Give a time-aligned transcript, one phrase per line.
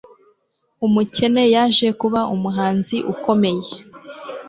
[0.85, 3.73] Umukene yaje kuba umuhanzi ukomeye